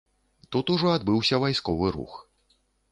[0.55, 2.21] Тут ужо адбыўся вайсковы рух.